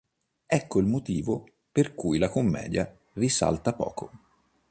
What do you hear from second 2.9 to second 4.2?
risalta poco".